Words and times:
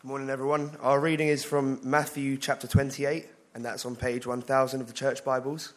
Good 0.00 0.08
morning, 0.08 0.30
everyone. 0.30 0.78
Our 0.80 0.98
reading 0.98 1.28
is 1.28 1.44
from 1.44 1.78
Matthew 1.82 2.38
chapter 2.38 2.66
28, 2.66 3.26
and 3.54 3.62
that's 3.62 3.84
on 3.84 3.96
page 3.96 4.26
1000 4.26 4.80
of 4.80 4.86
the 4.86 4.94
Church 4.94 5.22
Bibles. 5.22 5.74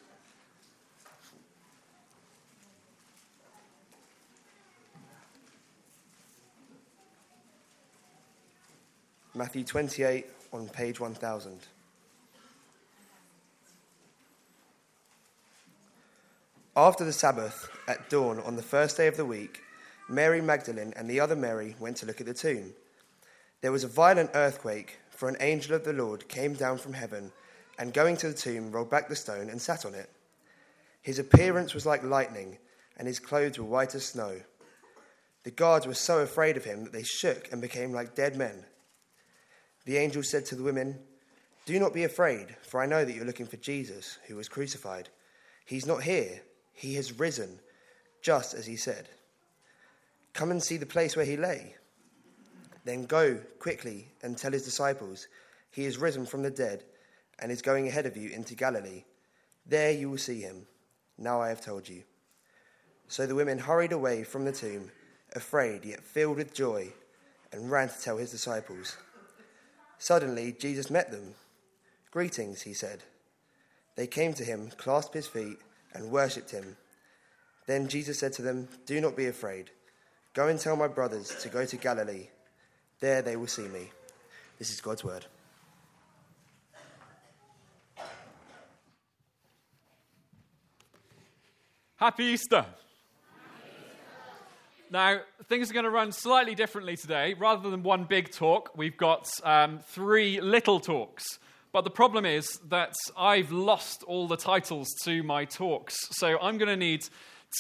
Matthew 9.36 9.66
28 9.66 10.26
on 10.54 10.70
page 10.70 11.02
1000. 11.02 11.60
After 16.78 17.04
the 17.04 17.12
Sabbath, 17.12 17.70
at 17.90 18.10
dawn 18.10 18.40
on 18.40 18.56
the 18.56 18.64
first 18.64 18.96
day 18.96 19.08
of 19.08 19.18
the 19.18 19.26
week, 19.26 19.60
Mary 20.08 20.40
Magdalene 20.40 20.94
and 20.96 21.10
the 21.10 21.20
other 21.20 21.36
Mary 21.36 21.76
went 21.78 21.98
to 21.98 22.06
look 22.06 22.22
at 22.22 22.28
the 22.28 22.34
tomb. 22.34 22.72
There 23.64 23.72
was 23.72 23.86
a 23.86 23.88
violent 23.88 24.32
earthquake, 24.34 25.00
for 25.10 25.30
an 25.30 25.38
angel 25.40 25.74
of 25.74 25.86
the 25.86 25.94
Lord 25.94 26.28
came 26.28 26.54
down 26.54 26.80
from 26.80 26.92
heaven 26.92 27.32
and, 27.80 27.94
going 27.94 28.18
to 28.18 28.28
the 28.28 28.34
tomb, 28.34 28.74
rolled 28.74 28.90
back 28.90 29.08
the 29.08 29.16
stone 29.16 29.50
and 29.50 29.62
sat 29.62 29.86
on 29.86 29.96
it. 29.96 30.10
His 31.02 31.18
appearance 31.18 31.74
was 31.74 31.86
like 31.86 32.04
lightning, 32.04 32.58
and 32.98 33.08
his 33.08 33.20
clothes 33.20 33.58
were 33.58 33.64
white 33.64 33.96
as 33.96 34.04
snow. 34.04 34.42
The 35.44 35.52
guards 35.52 35.88
were 35.88 35.94
so 35.94 36.20
afraid 36.20 36.58
of 36.58 36.66
him 36.66 36.84
that 36.84 36.92
they 36.92 37.04
shook 37.04 37.54
and 37.54 37.62
became 37.62 37.94
like 37.94 38.16
dead 38.16 38.36
men. 38.36 38.66
The 39.86 39.96
angel 39.96 40.24
said 40.24 40.46
to 40.48 40.56
the 40.56 40.64
women, 40.64 41.00
Do 41.66 41.80
not 41.80 41.94
be 41.94 42.04
afraid, 42.04 42.58
for 42.64 42.82
I 42.82 42.86
know 42.86 43.06
that 43.06 43.16
you're 43.16 43.24
looking 43.24 43.46
for 43.46 43.56
Jesus, 43.56 44.18
who 44.28 44.36
was 44.36 44.50
crucified. 44.50 45.08
He's 45.66 45.86
not 45.86 46.04
here, 46.04 46.42
he 46.74 46.96
has 46.96 47.18
risen, 47.18 47.62
just 48.22 48.56
as 48.56 48.66
he 48.66 48.76
said. 48.76 49.08
Come 50.34 50.52
and 50.52 50.62
see 50.62 50.76
the 50.76 50.86
place 50.86 51.16
where 51.16 51.26
he 51.26 51.38
lay. 51.38 51.78
Then 52.84 53.06
go 53.06 53.40
quickly 53.60 54.08
and 54.22 54.38
tell 54.38 54.52
his 54.52 54.66
disciples, 54.66 55.28
He 55.72 55.86
is 55.86 55.98
risen 55.98 56.26
from 56.26 56.44
the 56.44 56.52
dead 56.52 56.84
and 57.40 57.52
is 57.52 57.62
going 57.62 57.88
ahead 57.88 58.06
of 58.06 58.18
you 58.18 58.30
into 58.30 58.56
Galilee. 58.56 59.04
There 59.66 59.92
you 59.92 60.10
will 60.10 60.18
see 60.18 60.42
him. 60.42 60.68
Now 61.18 61.42
I 61.42 61.50
have 61.50 61.62
told 61.62 61.88
you. 61.88 62.04
So 63.08 63.26
the 63.26 63.36
women 63.36 63.60
hurried 63.60 63.92
away 63.92 64.24
from 64.24 64.46
the 64.46 64.52
tomb, 64.52 64.92
afraid 65.36 65.86
yet 65.86 66.04
filled 66.04 66.38
with 66.38 66.54
joy, 66.54 66.90
and 67.52 67.70
ran 67.70 67.90
to 67.90 68.02
tell 68.02 68.18
his 68.18 68.32
disciples. 68.32 68.98
Suddenly 69.98 70.56
Jesus 70.60 70.90
met 70.90 71.12
them. 71.12 71.36
Greetings, 72.12 72.64
he 72.64 72.74
said. 72.74 73.04
They 73.96 74.08
came 74.08 74.34
to 74.34 74.44
him, 74.44 74.70
clasped 74.78 75.14
his 75.14 75.28
feet, 75.28 75.58
and 75.94 76.12
worshipped 76.12 76.52
him. 76.52 76.76
Then 77.68 77.88
Jesus 77.88 78.20
said 78.20 78.34
to 78.34 78.42
them, 78.42 78.68
Do 78.86 79.00
not 79.00 79.16
be 79.16 79.28
afraid. 79.28 79.70
Go 80.34 80.48
and 80.48 80.60
tell 80.60 80.76
my 80.76 80.88
brothers 80.88 81.36
to 81.42 81.50
go 81.50 81.66
to 81.66 81.78
Galilee. 81.78 82.28
There 83.00 83.22
they 83.22 83.36
will 83.36 83.48
see 83.48 83.68
me. 83.68 83.92
This 84.60 84.72
is 84.72 84.82
God's 84.82 85.04
word. 85.04 85.26
Happy 91.96 92.26
Easter. 92.26 92.66
Now, 94.92 95.22
things 95.46 95.72
are 95.72 95.74
going 95.74 95.86
to 95.86 95.90
run 95.90 96.12
slightly 96.12 96.54
differently 96.54 96.96
today. 96.96 97.34
Rather 97.34 97.70
than 97.70 97.82
one 97.82 98.04
big 98.04 98.32
talk, 98.32 98.78
we've 98.78 98.98
got 98.98 99.28
um, 99.44 99.80
three 99.80 100.40
little 100.40 100.80
talks. 100.80 101.40
But 101.72 101.84
the 101.84 101.90
problem 101.90 102.26
is 102.26 102.60
that 102.70 102.94
I've 103.18 103.52
lost 103.52 104.04
all 104.04 104.28
the 104.28 104.38
titles 104.38 104.88
to 105.06 105.24
my 105.24 105.46
talks. 105.46 105.96
So 106.12 106.38
I'm 106.40 106.60
going 106.60 106.70
to 106.70 106.78
need 106.78 107.02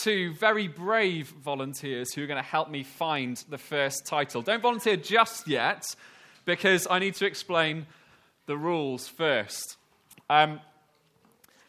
two 0.01 0.33
very 0.33 0.67
brave 0.67 1.27
volunteers 1.29 2.13
who 2.13 2.23
are 2.23 2.27
going 2.27 2.41
to 2.41 2.47
help 2.47 2.69
me 2.69 2.83
find 2.83 3.37
the 3.49 3.57
first 3.57 4.05
title. 4.05 4.41
Don't 4.41 4.61
volunteer 4.61 4.97
just 4.97 5.47
yet, 5.47 5.95
because 6.45 6.87
I 6.89 6.99
need 6.99 7.15
to 7.15 7.25
explain 7.25 7.85
the 8.45 8.57
rules 8.57 9.07
first. 9.07 9.77
Um, 10.29 10.59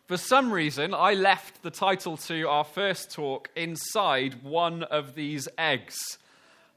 for 0.06 0.16
some 0.16 0.52
reason, 0.52 0.92
I 0.92 1.14
left 1.14 1.62
the 1.62 1.70
title 1.70 2.16
to 2.18 2.48
our 2.48 2.64
first 2.64 3.10
talk 3.10 3.50
inside 3.56 4.42
one 4.42 4.82
of 4.82 5.14
these 5.14 5.48
eggs. 5.56 6.18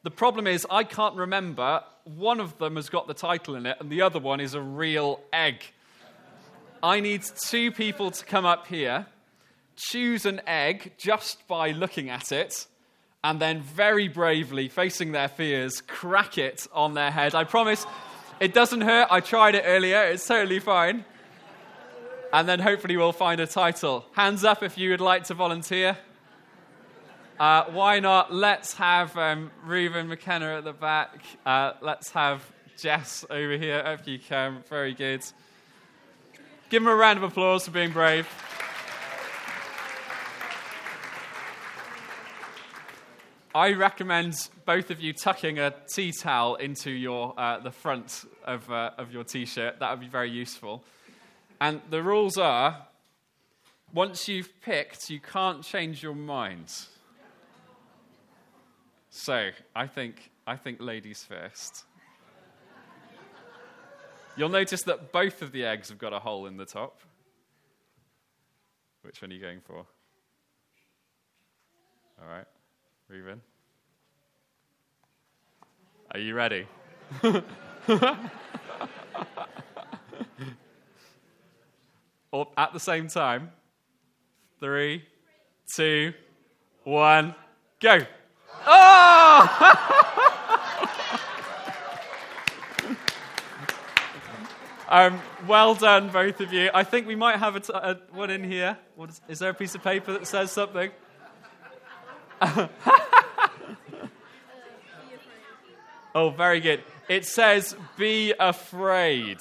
The 0.04 0.12
problem 0.12 0.48
is, 0.48 0.66
I 0.70 0.84
can't 0.84 1.16
remember. 1.16 1.84
One 2.06 2.40
of 2.40 2.58
them 2.58 2.78
has 2.78 2.88
got 2.88 3.08
the 3.08 3.14
title 3.14 3.56
in 3.56 3.66
it, 3.66 3.78
and 3.80 3.90
the 3.90 4.02
other 4.02 4.20
one 4.20 4.40
is 4.40 4.54
a 4.54 4.62
real 4.62 5.20
egg. 5.34 5.64
I 6.82 7.00
need 7.00 7.24
two 7.48 7.72
people 7.72 8.12
to 8.12 8.24
come 8.24 8.46
up 8.46 8.68
here, 8.68 9.08
choose 9.78 10.26
an 10.26 10.42
egg 10.46 10.94
just 10.98 11.48
by 11.48 11.72
looking 11.72 12.10
at 12.10 12.32
it, 12.32 12.68
and 13.24 13.40
then 13.40 13.62
very 13.62 14.08
bravely, 14.08 14.68
facing 14.68 15.14
their 15.14 15.28
fears, 15.28 15.82
crack 15.82 16.38
it 16.38 16.68
on 16.74 16.96
their 16.96 17.12
head. 17.12 17.34
I 17.36 17.46
promise 17.46 17.86
it 18.40 18.54
doesn't 18.54 18.82
hurt. 18.82 19.08
I 19.10 19.22
tried 19.22 19.56
it 19.56 19.64
earlier, 19.66 20.04
it's 20.04 20.28
totally 20.28 20.60
fine. 20.60 21.06
And 22.34 22.48
then 22.48 22.60
hopefully 22.60 22.98
we'll 22.98 23.14
find 23.14 23.40
a 23.40 23.48
title. 23.48 24.06
Hands 24.12 24.44
up 24.44 24.62
if 24.62 24.78
you 24.78 24.90
would 24.90 25.00
like 25.00 25.24
to 25.26 25.34
volunteer. 25.34 25.98
Uh, 27.40 27.66
why 27.66 28.00
not? 28.00 28.34
Let's 28.34 28.74
have 28.74 29.16
um, 29.16 29.52
Reuben 29.64 30.08
McKenna 30.08 30.58
at 30.58 30.64
the 30.64 30.74
back. 30.74 31.24
Uh, 31.46 31.74
let's 31.82 32.12
have 32.12 32.44
Jess 32.78 33.24
over 33.30 33.58
here 33.58 33.82
if 33.86 34.08
you 34.08 34.20
can. 34.20 34.64
Very 34.70 34.94
good. 34.94 35.24
Give 36.70 36.82
him 36.82 36.90
a 36.90 36.96
round 36.96 37.18
of 37.18 37.24
applause 37.24 37.66
for 37.66 37.72
being 37.72 37.92
brave. 37.92 38.28
I 43.58 43.74
recommend 43.74 44.50
both 44.66 44.92
of 44.92 45.02
you 45.02 45.14
tucking 45.14 45.58
a 45.58 45.74
tea 45.92 46.12
towel 46.12 46.58
into 46.58 46.92
your, 46.92 47.34
uh, 47.40 47.58
the 47.58 47.72
front 47.72 48.26
of, 48.46 48.70
uh, 48.70 48.92
of 49.00 49.12
your 49.12 49.24
t 49.24 49.48
shirt. 49.48 49.80
That 49.80 49.90
would 49.90 50.00
be 50.00 50.08
very 50.08 50.30
useful. 50.30 50.84
And 51.60 51.82
the 51.90 52.04
rules 52.04 52.38
are 52.38 52.86
once 53.92 54.28
you've 54.28 54.62
picked, 54.62 55.10
you 55.10 55.20
can't 55.20 55.64
change 55.64 56.04
your 56.04 56.14
mind. 56.14 56.72
So 59.10 59.50
I 59.76 59.88
think, 59.88 60.30
I 60.46 60.56
think 60.56 60.80
ladies 60.80 61.24
first. 61.24 61.86
You'll 64.36 64.50
notice 64.50 64.84
that 64.84 65.12
both 65.12 65.42
of 65.42 65.52
the 65.52 65.66
eggs 65.66 65.90
have 65.90 65.98
got 65.98 66.14
a 66.14 66.20
hole 66.20 66.46
in 66.46 66.58
the 66.58 66.66
top. 66.66 67.00
Which 69.02 69.20
one 69.20 69.32
are 69.32 69.34
you 69.34 69.42
going 69.42 69.62
for? 69.62 69.78
All 72.20 72.28
right, 72.30 72.46
Reuben. 73.10 73.42
Are 76.12 76.20
you 76.20 76.36
ready? 76.36 76.68
Or 82.32 82.50
at 82.58 82.74
the 82.74 82.82
same 82.82 83.08
time. 83.08 83.52
Three, 84.60 85.06
two, 85.74 86.12
one, 86.84 87.34
go. 87.80 88.00
Oh! 88.66 90.38
um, 94.90 95.22
well 95.48 95.76
done, 95.76 96.10
both 96.10 96.42
of 96.42 96.52
you. 96.52 96.70
I 96.74 96.84
think 96.84 97.08
we 97.08 97.16
might 97.16 97.38
have 97.38 97.56
a, 97.56 97.62
t- 97.62 97.72
a 97.74 97.96
one 98.12 98.32
in 98.32 98.44
here. 98.44 98.78
Is, 99.08 99.22
is 99.30 99.40
there 99.40 99.52
a 99.52 99.54
piece 99.54 99.76
of 99.76 99.84
paper 99.84 100.12
that 100.12 100.28
says 100.28 100.52
something? 100.52 100.92
oh, 106.16 106.30
very 106.30 106.60
good. 106.60 106.84
It 107.10 107.26
says, 107.26 107.76
be 107.98 108.34
afraid. 108.40 109.40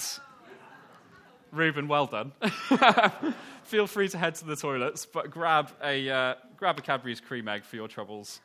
Reuben, 1.53 1.89
well 1.89 2.07
done. 2.07 2.33
Feel 3.65 3.87
free 3.87 4.09
to 4.09 4.19
head 4.19 4.37
to 4.37 4.45
the 4.45 4.57
toilets, 4.57 5.07
but 5.07 5.31
grab 5.31 5.71
a, 5.83 6.09
uh, 6.09 6.35
grab 6.57 6.79
a 6.79 6.83
Cadbury's 6.83 7.21
cream 7.21 7.49
egg 7.49 7.65
for 7.65 7.77
your 7.77 7.89
troubles. 7.89 8.41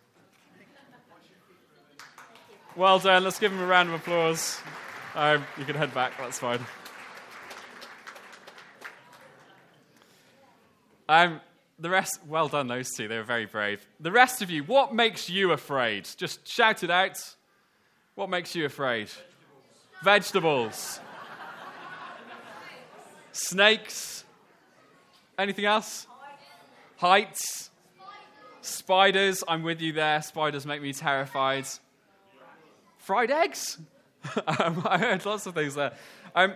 Well 2.76 3.00
done. 3.00 3.24
Let's 3.24 3.38
give 3.38 3.52
him 3.52 3.60
a 3.60 3.66
round 3.66 3.90
of 3.90 3.96
applause. 3.96 4.60
Um, 5.14 5.46
you 5.58 5.66
can 5.66 5.76
head 5.76 5.94
back. 5.94 6.14
That's 6.18 6.40
fine. 6.40 6.60
Um, 11.10 11.42
the 11.82 11.90
rest, 11.90 12.20
well 12.28 12.48
done, 12.48 12.68
those 12.68 12.92
two. 12.92 13.08
They 13.08 13.18
were 13.18 13.24
very 13.24 13.48
brave. 13.48 13.86
The 14.00 14.12
rest 14.12 14.42
of 14.42 14.50
you, 14.50 14.64
what 14.64 14.94
makes 14.94 15.30
you 15.30 15.52
afraid? 15.52 16.08
Just 16.16 16.48
shout 16.48 16.84
it 16.84 16.92
out. 16.92 17.18
What 18.16 18.30
makes 18.30 18.56
you 18.56 18.66
afraid? 18.66 19.10
Vegetables. 20.04 21.00
Vegetables. 21.00 21.00
Snakes. 23.32 24.24
Anything 25.38 25.66
else? 25.66 26.06
Heights. 26.98 27.72
Spiders. 28.62 29.44
I'm 29.48 29.64
with 29.64 29.82
you 29.82 29.92
there. 29.94 30.22
Spiders 30.22 30.66
make 30.68 30.82
me 30.82 30.94
terrified. 30.94 31.66
Fried 33.00 33.32
eggs. 33.32 33.80
I 34.48 35.00
heard 35.00 35.26
lots 35.26 35.48
of 35.48 35.56
things 35.56 35.74
there. 35.74 35.94
Um, 36.36 36.56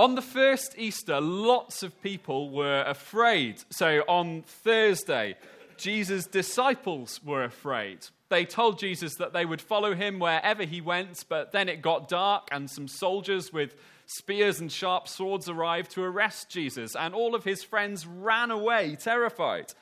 on 0.00 0.14
the 0.14 0.22
first 0.22 0.76
Easter, 0.78 1.20
lots 1.20 1.82
of 1.82 2.02
people 2.02 2.48
were 2.48 2.82
afraid. 2.86 3.62
So 3.68 4.00
on 4.08 4.40
Thursday, 4.46 5.36
Jesus' 5.76 6.26
disciples 6.26 7.20
were 7.22 7.44
afraid. 7.44 8.06
They 8.30 8.46
told 8.46 8.78
Jesus 8.78 9.16
that 9.16 9.34
they 9.34 9.44
would 9.44 9.60
follow 9.60 9.94
him 9.94 10.18
wherever 10.18 10.62
he 10.62 10.80
went, 10.80 11.26
but 11.28 11.52
then 11.52 11.68
it 11.68 11.82
got 11.82 12.08
dark, 12.08 12.48
and 12.50 12.70
some 12.70 12.88
soldiers 12.88 13.52
with 13.52 13.76
spears 14.06 14.58
and 14.58 14.72
sharp 14.72 15.06
swords 15.06 15.50
arrived 15.50 15.90
to 15.90 16.02
arrest 16.02 16.48
Jesus, 16.48 16.96
and 16.96 17.14
all 17.14 17.34
of 17.34 17.44
his 17.44 17.62
friends 17.62 18.06
ran 18.06 18.50
away, 18.50 18.96
terrified. 18.98 19.74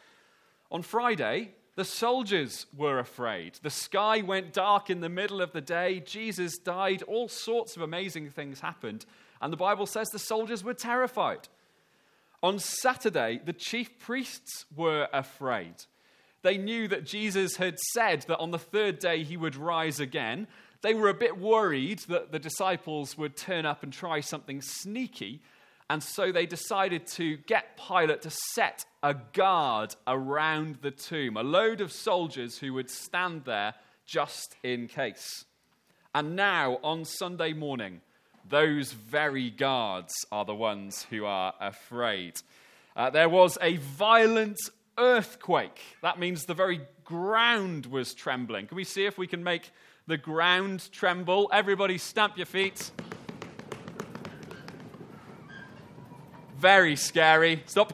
On 0.73 0.83
Friday, 0.83 1.53
the 1.77 1.85
soldiers 1.85 2.67
were 2.77 2.99
afraid. 2.99 3.61
The 3.63 3.71
sky 3.71 4.23
went 4.23 4.53
dark 4.53 4.91
in 4.91 5.01
the 5.01 5.09
middle 5.09 5.41
of 5.41 5.53
the 5.53 5.61
day. 5.61 6.01
Jesus 6.01 6.59
died. 6.59 7.05
All 7.05 7.29
sorts 7.29 7.77
of 7.77 7.83
amazing 7.83 8.31
things 8.31 8.59
happened. 8.59 9.07
And 9.41 9.53
the 9.53 9.57
Bible 9.57 9.87
says 9.87 10.09
the 10.09 10.19
soldiers 10.19 10.65
were 10.65 10.75
terrified. 10.75 11.49
On 12.43 12.59
Saturday, 12.59 13.41
the 13.45 13.53
chief 13.53 13.99
priests 13.99 14.65
were 14.75 15.09
afraid. 15.13 15.75
They 16.43 16.57
knew 16.57 16.87
that 16.89 17.05
Jesus 17.05 17.57
had 17.57 17.79
said 17.93 18.23
that 18.29 18.39
on 18.39 18.53
the 18.53 18.59
third 18.59 18.99
day 19.01 19.25
he 19.25 19.37
would 19.37 19.57
rise 19.57 19.99
again. 19.99 20.47
They 20.83 20.95
were 20.95 21.09
a 21.09 21.15
bit 21.15 21.39
worried 21.39 22.01
that 22.09 22.31
the 22.31 22.39
disciples 22.39 23.19
would 23.19 23.37
turn 23.37 23.67
up 23.67 23.83
and 23.83 23.93
try 23.93 24.21
something 24.21 24.63
sneaky. 24.63 25.43
And 25.91 26.03
so 26.03 26.31
they 26.31 26.47
decided 26.47 27.07
to 27.09 27.39
get 27.39 27.77
Pilate 27.77 28.23
to 28.23 28.31
set 28.55 28.85
a 29.03 29.15
guard 29.15 29.97
around 30.07 30.79
the 30.83 30.91
tomb, 30.91 31.37
a 31.37 31.43
load 31.43 31.81
of 31.81 31.91
soldiers 31.91 32.59
who 32.59 32.75
would 32.75 32.91
stand 32.91 33.45
there 33.45 33.75
just 34.07 34.55
in 34.63 34.87
case. 34.87 35.45
And 36.15 36.37
now, 36.37 36.79
on 36.83 37.05
Sunday 37.05 37.53
morning, 37.53 38.01
those 38.49 38.93
very 38.93 39.51
guards 39.51 40.15
are 40.33 40.45
the 40.45 40.55
ones 40.55 41.07
who 41.11 41.25
are 41.25 41.55
afraid. 41.61 42.41
Uh, 42.97 43.11
there 43.11 43.29
was 43.29 43.59
a 43.61 43.77
violent 43.77 44.59
earthquake. 44.97 45.81
That 46.03 46.19
means 46.19 46.47
the 46.47 46.55
very 46.55 46.81
ground 47.05 47.87
was 47.87 48.15
trembling. 48.15 48.67
Can 48.67 48.77
we 48.77 48.85
see 48.85 49.07
if 49.07 49.19
we 49.19 49.27
can 49.27 49.45
make 49.45 49.71
the 50.07 50.17
ground 50.17 50.91
tremble? 50.93 51.51
Everybody, 51.53 51.99
stamp 51.99 52.37
your 52.37 52.47
feet. 52.47 52.91
Very 56.59 56.97
scary. 56.97 57.63
Stop. 57.67 57.93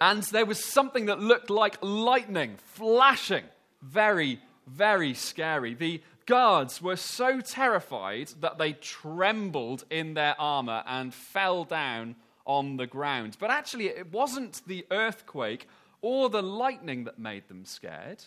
And 0.00 0.22
there 0.24 0.46
was 0.46 0.62
something 0.62 1.06
that 1.06 1.18
looked 1.18 1.50
like 1.50 1.76
lightning 1.82 2.56
flashing. 2.74 3.44
Very, 3.82 4.40
very 4.68 5.14
scary. 5.14 5.74
The 5.74 6.00
guards 6.28 6.82
were 6.82 6.94
so 6.94 7.40
terrified 7.40 8.28
that 8.40 8.58
they 8.58 8.74
trembled 8.74 9.82
in 9.90 10.12
their 10.12 10.38
armor 10.38 10.84
and 10.86 11.14
fell 11.14 11.64
down 11.64 12.14
on 12.44 12.76
the 12.76 12.86
ground. 12.86 13.38
But 13.40 13.50
actually, 13.50 13.86
it 13.86 14.12
wasn't 14.12 14.60
the 14.66 14.86
earthquake 14.90 15.66
or 16.02 16.28
the 16.28 16.42
lightning 16.42 17.04
that 17.04 17.18
made 17.18 17.48
them 17.48 17.64
scared. 17.64 18.22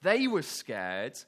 They 0.00 0.26
were 0.26 0.42
scared 0.42 1.18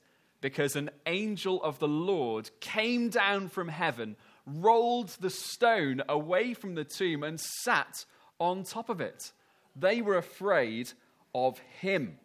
because 0.41 0.77
an 0.77 0.89
angel 1.05 1.63
of 1.63 1.79
the 1.79 1.89
Lord 1.89 2.51
came 2.61 3.11
down 3.11 3.49
from 3.49 3.69
heaven, 3.69 4.17
rolled 4.47 5.11
the 5.21 5.29
stone 5.29 6.03
away 6.09 6.55
from 6.55 6.75
the 6.75 6.85
tomb, 6.85 7.23
and 7.23 7.39
sat 7.39 8.07
on 8.39 8.65
top 8.65 8.89
of 8.89 9.03
it. 9.03 9.33
They 9.77 10.01
were 10.01 10.17
afraid 10.17 10.91
of 11.35 11.59
him. 11.81 12.19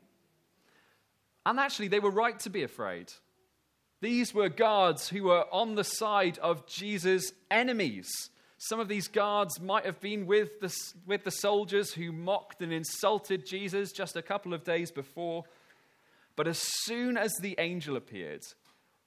And 1.45 1.59
actually, 1.59 1.89
they 1.89 1.99
were 1.99 2.11
right 2.11 2.39
to 2.39 2.49
be 2.49 2.63
afraid. 2.63 3.11
These 4.05 4.35
were 4.35 4.49
guards 4.49 5.09
who 5.09 5.23
were 5.23 5.45
on 5.51 5.73
the 5.73 5.83
side 5.83 6.37
of 6.37 6.67
Jesus' 6.67 7.31
enemies. 7.49 8.07
Some 8.59 8.79
of 8.79 8.87
these 8.87 9.07
guards 9.07 9.59
might 9.59 9.83
have 9.83 9.99
been 9.99 10.27
with 10.27 10.59
the, 10.59 10.71
with 11.07 11.23
the 11.23 11.31
soldiers 11.31 11.91
who 11.91 12.11
mocked 12.11 12.61
and 12.61 12.71
insulted 12.71 13.47
Jesus 13.47 13.91
just 13.91 14.15
a 14.15 14.21
couple 14.21 14.53
of 14.53 14.63
days 14.63 14.91
before. 14.91 15.45
But 16.35 16.47
as 16.47 16.59
soon 16.59 17.17
as 17.17 17.33
the 17.41 17.55
angel 17.57 17.97
appeared, 17.97 18.43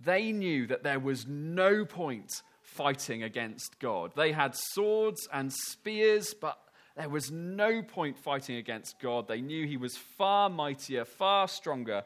they 0.01 0.33
knew 0.33 0.67
that 0.67 0.83
there 0.83 0.99
was 0.99 1.29
no 1.29 1.85
point 1.85 2.33
fighting 2.61 3.23
against 3.23 3.79
God. 3.79 4.11
They 4.17 4.33
had 4.33 4.57
swords 4.57 5.29
and 5.33 5.53
spears, 5.53 6.35
but 6.35 6.59
there 6.97 7.09
was 7.09 7.31
no 7.31 7.83
point 7.83 8.19
fighting 8.19 8.57
against 8.57 8.99
God. 8.99 9.29
They 9.29 9.43
knew 9.43 9.65
he 9.65 9.77
was 9.77 9.97
far 9.97 10.51
mightier, 10.51 11.05
far 11.05 11.47
stronger 11.47 12.03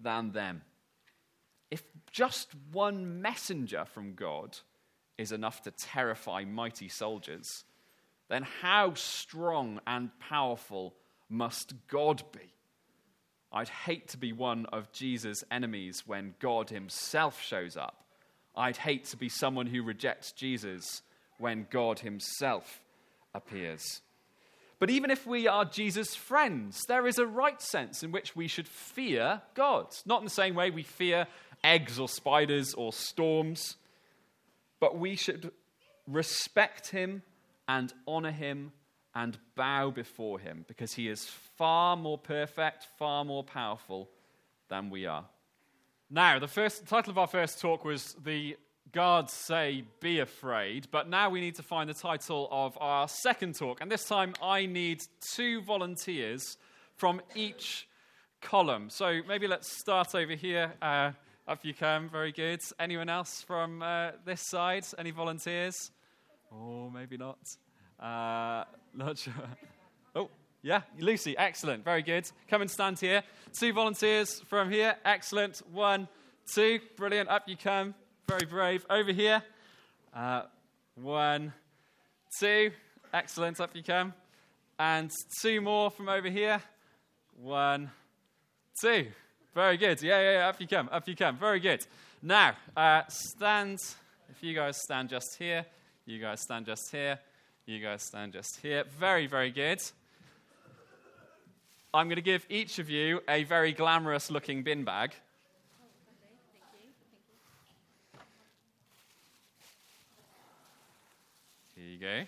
than 0.00 0.32
them. 0.32 0.62
If 1.72 1.82
just 2.10 2.50
one 2.70 3.22
messenger 3.22 3.86
from 3.86 4.12
God 4.12 4.58
is 5.16 5.32
enough 5.32 5.62
to 5.62 5.70
terrify 5.70 6.44
mighty 6.44 6.90
soldiers, 6.90 7.64
then 8.28 8.42
how 8.60 8.92
strong 8.92 9.80
and 9.86 10.10
powerful 10.20 10.92
must 11.30 11.72
God 11.88 12.24
be? 12.30 12.52
I'd 13.50 13.70
hate 13.70 14.08
to 14.08 14.18
be 14.18 14.34
one 14.34 14.66
of 14.66 14.92
Jesus' 14.92 15.44
enemies 15.50 16.02
when 16.04 16.34
God 16.40 16.68
himself 16.68 17.40
shows 17.42 17.78
up. 17.78 18.04
I'd 18.54 18.76
hate 18.76 19.06
to 19.06 19.16
be 19.16 19.30
someone 19.30 19.66
who 19.66 19.82
rejects 19.82 20.32
Jesus 20.32 21.00
when 21.38 21.66
God 21.70 22.00
himself 22.00 22.82
appears. 23.32 24.02
But 24.78 24.90
even 24.90 25.10
if 25.10 25.26
we 25.26 25.46
are 25.46 25.64
Jesus' 25.64 26.14
friends, 26.16 26.82
there 26.88 27.06
is 27.06 27.16
a 27.16 27.24
right 27.24 27.62
sense 27.62 28.02
in 28.02 28.10
which 28.10 28.34
we 28.34 28.48
should 28.48 28.66
fear 28.66 29.40
God. 29.54 29.86
Not 30.04 30.18
in 30.18 30.24
the 30.24 30.30
same 30.30 30.54
way 30.54 30.70
we 30.70 30.82
fear 30.82 31.28
eggs 31.64 31.98
or 31.98 32.08
spiders 32.08 32.74
or 32.74 32.92
storms, 32.92 33.76
but 34.80 34.98
we 34.98 35.16
should 35.16 35.52
respect 36.06 36.88
him 36.88 37.22
and 37.68 37.92
honor 38.06 38.32
him 38.32 38.72
and 39.14 39.38
bow 39.54 39.90
before 39.90 40.38
him 40.38 40.64
because 40.68 40.94
he 40.94 41.08
is 41.08 41.26
far 41.56 41.96
more 41.96 42.18
perfect, 42.18 42.86
far 42.98 43.24
more 43.24 43.44
powerful 43.44 44.08
than 44.68 44.90
we 44.90 45.06
are. 45.06 45.24
Now, 46.10 46.38
the 46.38 46.48
first 46.48 46.86
title 46.86 47.10
of 47.10 47.18
our 47.18 47.26
first 47.26 47.60
talk 47.60 47.84
was 47.84 48.16
The 48.24 48.56
Guards 48.92 49.32
Say 49.32 49.84
Be 50.00 50.18
Afraid, 50.18 50.88
but 50.90 51.08
now 51.08 51.30
we 51.30 51.40
need 51.40 51.54
to 51.54 51.62
find 51.62 51.88
the 51.88 51.94
title 51.94 52.48
of 52.50 52.76
our 52.80 53.08
second 53.08 53.54
talk. 53.54 53.80
And 53.80 53.90
this 53.90 54.04
time 54.04 54.34
I 54.42 54.66
need 54.66 55.02
two 55.20 55.62
volunteers 55.62 56.58
from 56.96 57.22
each 57.34 57.88
column. 58.40 58.90
So 58.90 59.20
maybe 59.26 59.46
let's 59.46 59.68
start 59.68 60.14
over 60.14 60.34
here. 60.34 60.74
Uh, 60.82 61.12
up 61.48 61.64
you 61.64 61.74
come. 61.74 62.08
Very 62.08 62.30
good. 62.30 62.60
Anyone 62.78 63.08
else 63.08 63.42
from 63.42 63.82
uh, 63.82 64.12
this 64.24 64.40
side? 64.40 64.84
Any 64.96 65.10
volunteers? 65.10 65.90
Oh, 66.52 66.88
maybe 66.88 67.16
not. 67.16 67.38
Uh, 67.98 68.64
not 68.94 69.18
sure. 69.18 69.34
Oh, 70.14 70.28
yeah, 70.60 70.82
Lucy. 70.98 71.38
Excellent. 71.38 71.86
Very 71.86 72.02
good. 72.02 72.30
Come 72.48 72.60
and 72.60 72.70
stand 72.70 73.00
here. 73.00 73.22
Two 73.58 73.72
volunteers 73.72 74.40
from 74.40 74.70
here. 74.70 74.94
Excellent. 75.06 75.62
One, 75.72 76.06
two. 76.54 76.80
Brilliant. 76.96 77.30
Up 77.30 77.48
you 77.48 77.56
come. 77.56 77.94
Very 78.28 78.44
brave. 78.44 78.84
Over 78.90 79.10
here. 79.10 79.42
Uh, 80.14 80.42
one, 80.96 81.54
two. 82.38 82.72
Excellent. 83.14 83.58
Up 83.58 83.74
you 83.74 83.82
come. 83.82 84.12
And 84.78 85.10
two 85.40 85.62
more 85.62 85.90
from 85.90 86.10
over 86.10 86.28
here. 86.28 86.60
One, 87.40 87.90
two. 88.78 89.06
Very 89.54 89.76
good. 89.76 90.00
Yeah, 90.02 90.18
yeah, 90.20 90.32
yeah. 90.32 90.48
Up 90.48 90.60
you 90.60 90.66
come. 90.66 90.88
Up 90.90 91.06
you 91.06 91.14
come. 91.14 91.36
Very 91.36 91.60
good. 91.60 91.84
Now, 92.22 92.54
uh, 92.74 93.02
stand. 93.08 93.78
If 94.30 94.42
you 94.42 94.54
guys 94.54 94.78
stand 94.82 95.10
just 95.10 95.36
here, 95.38 95.66
you 96.06 96.18
guys 96.18 96.40
stand 96.40 96.64
just 96.64 96.90
here, 96.90 97.18
you 97.66 97.78
guys 97.78 98.02
stand 98.02 98.32
just 98.32 98.60
here. 98.60 98.84
Very, 98.98 99.26
very 99.26 99.50
good. 99.50 99.78
I'm 101.92 102.06
going 102.06 102.16
to 102.16 102.22
give 102.22 102.46
each 102.48 102.78
of 102.78 102.88
you 102.88 103.20
a 103.28 103.44
very 103.44 103.72
glamorous 103.72 104.30
looking 104.30 104.62
bin 104.62 104.84
bag. 104.84 105.12
Here 111.76 111.84
you 111.84 111.98
go. 111.98 112.22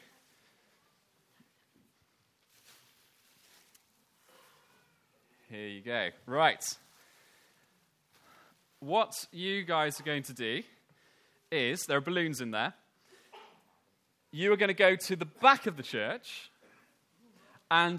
Here 5.49 5.69
you 5.69 5.81
go. 5.81 6.11
Right 6.27 6.77
what 8.85 9.15
you 9.33 9.65
guys 9.65 9.99
are 9.99 10.03
going 10.03 10.23
to 10.23 10.35
do 10.35 10.63
is 11.51 11.85
there 11.87 11.97
are 11.97 12.03
balloons 12.03 12.43
in 12.43 12.51
there. 12.51 12.75
You 14.31 14.53
are 14.53 14.57
going 14.57 14.69
to 14.69 14.75
go 14.75 14.95
to 14.95 15.17
the 15.17 15.25
back 15.25 15.67
of 15.67 15.79
the 15.79 15.83
church 15.83 16.51
and 17.71 17.99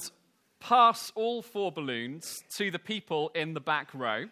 pass 0.59 1.11
all 1.15 1.41
four 1.41 1.71
balloons 1.71 2.31
to 2.57 2.69
the 2.69 2.77
people 2.77 3.31
in 3.33 3.55
the 3.55 3.59
back 3.59 3.89
row. 3.95 4.25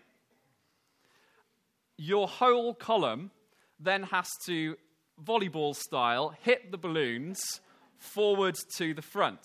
Your 1.98 2.28
whole 2.28 2.76
column 2.76 3.32
then 3.80 4.04
has 4.04 4.30
to, 4.46 4.76
volleyball 5.24 5.76
style, 5.76 6.36
hit 6.42 6.72
the 6.72 6.78
balloons 6.78 7.62
forward 7.98 8.56
to 8.78 8.94
the 8.94 9.02
front. 9.02 9.40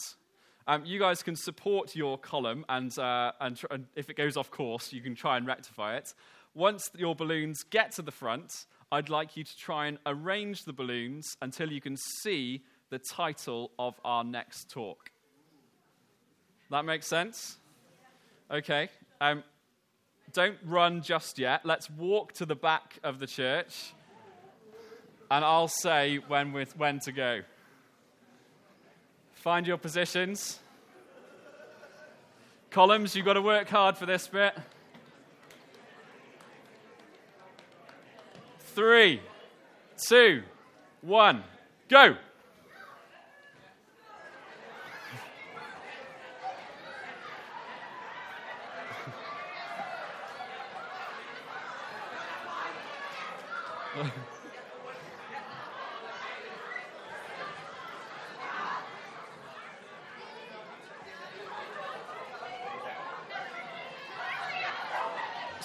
Um, 0.67 0.85
you 0.85 0.99
guys 0.99 1.23
can 1.23 1.37
support 1.37 1.97
your 1.97 2.19
column, 2.19 2.67
and, 2.69 2.97
uh, 2.99 3.33
and, 3.41 3.57
tr- 3.57 3.67
and 3.71 3.87
if 3.97 4.11
it 4.11 4.17
goes 4.17 4.37
off 4.37 4.51
course, 4.51 4.93
you 4.93 5.01
can 5.01 5.15
try 5.15 5.39
and 5.39 5.47
rectify 5.47 5.97
it. 5.97 6.13
Once 6.55 6.91
your 6.97 7.15
balloons 7.15 7.63
get 7.63 7.93
to 7.93 8.03
the 8.03 8.11
front, 8.11 8.67
I'd 8.91 9.09
like 9.09 9.37
you 9.37 9.45
to 9.45 9.57
try 9.57 9.87
and 9.87 9.99
arrange 10.07 10.65
the 10.65 10.73
balloons 10.73 11.37
until 11.43 11.71
you 11.71 11.81
can 11.81 11.97
see 11.97 12.63
the 12.91 12.99
title 12.99 13.71
of 13.79 13.95
our 14.05 14.25
next 14.25 14.71
talk. 14.71 15.11
That 16.71 16.85
makes 16.85 17.07
sense? 17.07 17.59
Okay. 18.51 18.89
Um, 19.21 19.43
don't 20.33 20.59
run 20.65 21.03
just 21.03 21.39
yet. 21.39 21.65
Let's 21.65 21.91
walk 21.91 22.33
to 22.35 22.47
the 22.47 22.55
back 22.55 22.99
of 23.03 23.19
the 23.19 23.27
church, 23.27 23.93
and 25.31 25.45
I'll 25.45 25.69
say 25.69 26.17
when, 26.17 26.53
with, 26.53 26.77
when 26.77 27.01
to 27.01 27.13
go. 27.13 27.41
Find 29.35 29.67
your 29.67 29.79
positions. 29.79 30.59
Columns, 32.71 33.17
you've 33.17 33.25
got 33.25 33.35
to 33.35 33.43
work 33.43 33.69
hard 33.69 33.97
for 33.97 34.05
this 34.05 34.29
bit. 34.29 34.55
Three, 38.79 39.21
two, 40.09 40.45
one, 41.01 41.43
go. 41.89 42.15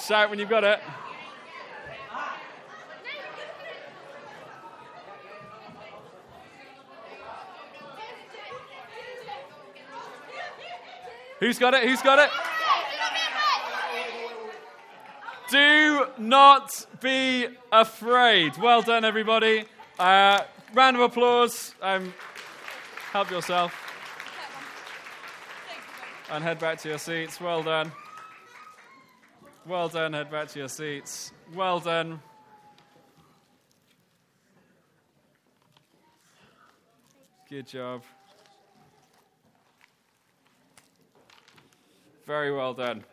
Shout 0.07 0.31
when 0.31 0.39
you've 0.39 0.49
got 0.49 0.63
it. 0.63 0.79
Who's 11.53 11.59
got 11.59 11.75
it? 11.75 11.87
Who's 11.87 12.01
got 12.01 12.17
it? 12.17 12.31
Do 15.51 16.07
not 16.17 16.87
be 16.99 17.45
afraid. 17.71 18.57
Well 18.57 18.81
done, 18.81 19.05
everybody. 19.05 19.65
Uh, 19.99 20.45
round 20.73 20.95
of 20.95 21.03
applause. 21.03 21.75
Um, 21.79 22.11
help 23.11 23.29
yourself. 23.29 23.71
And 26.31 26.43
head 26.43 26.57
back 26.57 26.79
to 26.79 26.89
your 26.89 26.97
seats. 26.97 27.39
Well 27.39 27.61
done. 27.61 27.91
Well 29.67 29.89
done. 29.89 30.13
Head 30.13 30.31
back 30.31 30.47
to 30.47 30.59
your 30.59 30.69
seats. 30.69 31.33
Well 31.53 31.79
done. 31.79 32.19
Good 37.47 37.67
job. 37.67 38.01
Very 42.33 42.51
well 42.51 42.73
done. 42.73 43.03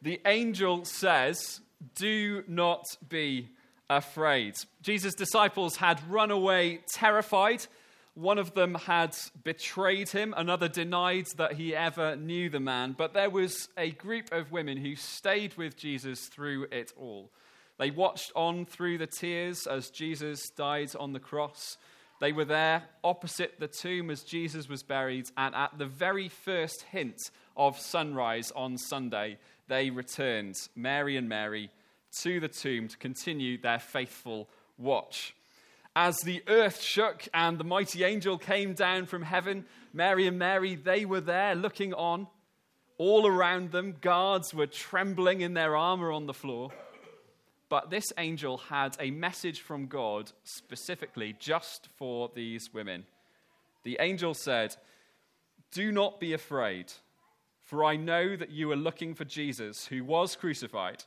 The 0.00 0.20
angel 0.24 0.84
says, 0.84 1.60
Do 1.96 2.44
not 2.46 2.84
be 3.08 3.48
afraid. 3.90 4.54
Jesus' 4.80 5.16
disciples 5.16 5.74
had 5.74 6.00
run 6.08 6.30
away 6.30 6.78
terrified. 6.94 7.66
One 8.14 8.38
of 8.38 8.54
them 8.54 8.76
had 8.76 9.16
betrayed 9.42 10.10
him, 10.10 10.34
another 10.36 10.68
denied 10.68 11.26
that 11.36 11.54
he 11.54 11.74
ever 11.74 12.14
knew 12.14 12.48
the 12.48 12.60
man. 12.60 12.94
But 12.96 13.12
there 13.12 13.28
was 13.28 13.68
a 13.76 13.90
group 13.90 14.30
of 14.30 14.52
women 14.52 14.76
who 14.76 14.94
stayed 14.94 15.54
with 15.54 15.76
Jesus 15.76 16.28
through 16.28 16.68
it 16.70 16.92
all. 16.96 17.32
They 17.78 17.90
watched 17.90 18.30
on 18.36 18.66
through 18.66 18.98
the 18.98 19.08
tears 19.08 19.66
as 19.66 19.90
Jesus 19.90 20.48
died 20.50 20.94
on 20.94 21.12
the 21.12 21.18
cross. 21.18 21.76
They 22.22 22.30
were 22.30 22.44
there 22.44 22.84
opposite 23.02 23.58
the 23.58 23.66
tomb 23.66 24.08
as 24.08 24.22
Jesus 24.22 24.68
was 24.68 24.84
buried, 24.84 25.28
and 25.36 25.56
at 25.56 25.76
the 25.76 25.86
very 25.86 26.28
first 26.28 26.82
hint 26.92 27.18
of 27.56 27.80
sunrise 27.80 28.52
on 28.54 28.78
Sunday, 28.78 29.38
they 29.66 29.90
returned, 29.90 30.54
Mary 30.76 31.16
and 31.16 31.28
Mary, 31.28 31.68
to 32.20 32.38
the 32.38 32.46
tomb 32.46 32.86
to 32.86 32.96
continue 32.96 33.60
their 33.60 33.80
faithful 33.80 34.48
watch. 34.78 35.34
As 35.96 36.16
the 36.18 36.44
earth 36.46 36.80
shook 36.80 37.26
and 37.34 37.58
the 37.58 37.64
mighty 37.64 38.04
angel 38.04 38.38
came 38.38 38.74
down 38.74 39.06
from 39.06 39.22
heaven, 39.22 39.66
Mary 39.92 40.28
and 40.28 40.38
Mary, 40.38 40.76
they 40.76 41.04
were 41.04 41.20
there 41.20 41.56
looking 41.56 41.92
on. 41.92 42.28
All 42.98 43.26
around 43.26 43.72
them, 43.72 43.96
guards 44.00 44.54
were 44.54 44.68
trembling 44.68 45.40
in 45.40 45.54
their 45.54 45.74
armor 45.74 46.12
on 46.12 46.26
the 46.26 46.34
floor. 46.34 46.70
But 47.72 47.88
this 47.88 48.12
angel 48.18 48.58
had 48.58 48.98
a 49.00 49.10
message 49.10 49.62
from 49.62 49.86
God 49.86 50.30
specifically 50.44 51.34
just 51.38 51.88
for 51.96 52.30
these 52.34 52.68
women. 52.74 53.04
The 53.82 53.96
angel 53.98 54.34
said, 54.34 54.76
Do 55.70 55.90
not 55.90 56.20
be 56.20 56.34
afraid, 56.34 56.92
for 57.62 57.82
I 57.82 57.96
know 57.96 58.36
that 58.36 58.50
you 58.50 58.70
are 58.72 58.76
looking 58.76 59.14
for 59.14 59.24
Jesus, 59.24 59.86
who 59.86 60.04
was 60.04 60.36
crucified. 60.36 61.04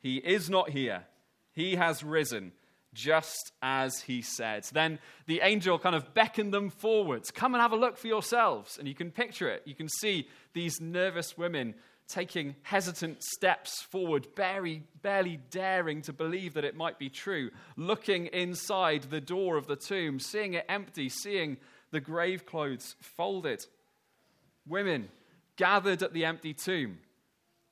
He 0.00 0.16
is 0.16 0.50
not 0.50 0.70
here, 0.70 1.04
he 1.52 1.76
has 1.76 2.02
risen 2.02 2.50
just 2.92 3.52
as 3.62 4.00
he 4.00 4.20
said. 4.20 4.64
Then 4.72 4.98
the 5.26 5.42
angel 5.42 5.78
kind 5.78 5.94
of 5.94 6.14
beckoned 6.14 6.52
them 6.52 6.70
forwards. 6.70 7.30
Come 7.30 7.54
and 7.54 7.62
have 7.62 7.70
a 7.70 7.76
look 7.76 7.96
for 7.96 8.08
yourselves. 8.08 8.76
And 8.76 8.88
you 8.88 8.94
can 8.94 9.12
picture 9.12 9.48
it. 9.48 9.62
You 9.66 9.76
can 9.76 9.88
see 9.88 10.26
these 10.52 10.80
nervous 10.80 11.38
women 11.38 11.76
taking 12.08 12.56
hesitant 12.62 13.22
steps 13.22 13.82
forward, 13.82 14.34
barely, 14.34 14.82
barely 15.02 15.38
daring 15.50 16.02
to 16.02 16.12
believe 16.12 16.54
that 16.54 16.64
it 16.64 16.76
might 16.76 16.98
be 16.98 17.08
true, 17.08 17.50
looking 17.76 18.26
inside 18.26 19.02
the 19.04 19.20
door 19.20 19.56
of 19.56 19.66
the 19.66 19.76
tomb, 19.76 20.18
seeing 20.18 20.54
it 20.54 20.64
empty, 20.68 21.08
seeing 21.08 21.58
the 21.90 22.00
grave 22.00 22.46
clothes 22.46 22.96
folded. 23.00 23.64
Women 24.66 25.08
gathered 25.56 26.02
at 26.02 26.12
the 26.12 26.24
empty 26.24 26.54
tomb. 26.54 26.98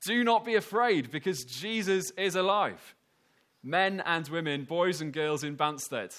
Do 0.05 0.23
not 0.23 0.45
be 0.45 0.55
afraid 0.55 1.11
because 1.11 1.45
Jesus 1.45 2.11
is 2.13 2.37
alive 2.37 2.95
men 3.67 4.01
and 4.07 4.29
women, 4.29 4.65
boys 4.65 5.01
and 5.01 5.13
girls 5.13 5.43
in 5.43 5.57
Banstead, 5.57 6.15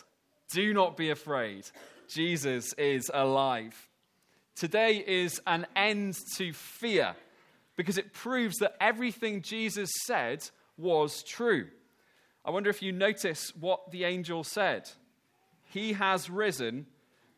do 0.52 0.74
not 0.74 0.98
be 0.98 1.10
afraid. 1.10 1.66
Jesus 2.10 2.74
is 2.74 3.10
alive. 3.14 3.74
Today 4.56 5.04
is 5.06 5.42
an 5.48 5.66
end 5.76 6.16
to 6.36 6.52
fear 6.52 7.16
because 7.78 7.98
it 7.98 8.12
proves 8.12 8.58
that 8.58 8.76
everything 8.82 9.42
Jesus 9.42 9.90
said 10.06 10.50
was 10.76 11.24
true. 11.24 11.68
I 12.44 12.52
wonder 12.52 12.70
if 12.70 12.82
you 12.82 12.92
notice 12.92 13.54
what 13.56 13.92
the 13.92 14.04
angel 14.04 14.44
said. 14.44 14.90
He 15.64 15.94
has 15.94 16.30
risen 16.30 16.88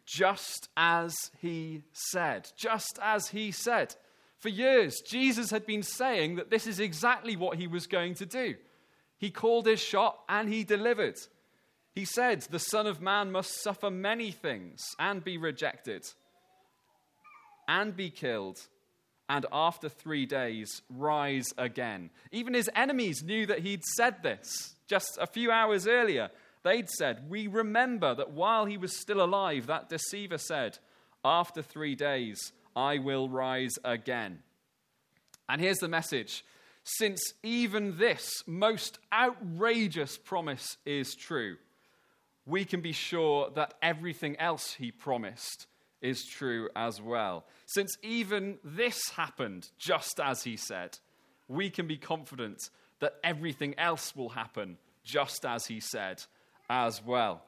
just 0.05 0.69
as 0.75 1.15
he 1.39 1.83
said. 1.93 2.49
Just 2.55 2.97
as 3.01 3.27
he 3.27 3.51
said. 3.51 3.95
For 4.39 4.49
years, 4.49 5.01
Jesus 5.01 5.51
had 5.51 5.65
been 5.65 5.83
saying 5.83 6.37
that 6.37 6.49
this 6.49 6.65
is 6.65 6.79
exactly 6.79 7.35
what 7.35 7.57
he 7.57 7.67
was 7.67 7.85
going 7.85 8.15
to 8.15 8.25
do. 8.25 8.55
He 9.17 9.29
called 9.31 9.67
his 9.67 9.81
shot 9.81 10.17
and 10.29 10.47
he 10.47 10.63
delivered. 10.63 11.17
He 11.93 12.05
said, 12.05 12.41
The 12.43 12.59
Son 12.59 12.87
of 12.87 13.01
Man 13.01 13.31
must 13.31 13.61
suffer 13.61 13.91
many 13.91 14.31
things 14.31 14.81
and 14.97 15.23
be 15.23 15.37
rejected 15.37 16.07
and 17.67 17.95
be 17.95 18.09
killed, 18.09 18.59
and 19.29 19.45
after 19.51 19.87
three 19.87 20.25
days 20.25 20.81
rise 20.89 21.45
again. 21.57 22.09
Even 22.31 22.55
his 22.55 22.69
enemies 22.75 23.23
knew 23.23 23.45
that 23.45 23.59
he'd 23.59 23.85
said 23.95 24.23
this 24.23 24.73
just 24.87 25.17
a 25.21 25.27
few 25.27 25.51
hours 25.51 25.87
earlier. 25.87 26.29
They'd 26.63 26.89
said, 26.89 27.29
We 27.29 27.47
remember 27.47 28.15
that 28.15 28.31
while 28.31 28.65
he 28.65 28.75
was 28.75 28.99
still 28.99 29.21
alive, 29.21 29.67
that 29.67 29.87
deceiver 29.87 30.39
said, 30.39 30.79
After 31.23 31.61
three 31.61 31.95
days, 31.95 32.51
I 32.75 32.97
will 32.97 33.29
rise 33.29 33.75
again. 33.85 34.39
And 35.47 35.61
here's 35.61 35.77
the 35.77 35.87
message 35.87 36.43
since 36.83 37.33
even 37.43 37.97
this 37.97 38.31
most 38.47 38.97
outrageous 39.13 40.17
promise 40.17 40.77
is 40.85 41.13
true, 41.13 41.57
we 42.45 42.65
can 42.65 42.81
be 42.81 42.93
sure 42.93 43.51
that 43.55 43.75
everything 43.81 44.37
else 44.37 44.73
he 44.73 44.91
promised 44.91 45.67
is 46.01 46.25
true 46.25 46.69
as 46.75 47.01
well. 47.01 47.45
Since 47.65 47.97
even 48.01 48.57
this 48.63 49.09
happened 49.09 49.69
just 49.77 50.19
as 50.19 50.43
he 50.43 50.57
said, 50.57 50.97
we 51.47 51.69
can 51.69 51.87
be 51.87 51.97
confident 51.97 52.69
that 52.99 53.15
everything 53.23 53.77
else 53.77 54.15
will 54.15 54.29
happen 54.29 54.77
just 55.03 55.45
as 55.45 55.65
he 55.65 55.79
said 55.79 56.23
as 56.69 57.03
well. 57.03 57.43